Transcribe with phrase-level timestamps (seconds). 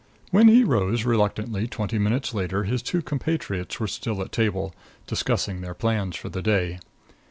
[0.31, 4.73] When he rose reluctantly twenty minutes later his two compatriots were still at table,
[5.05, 6.79] discussing their plans for the day.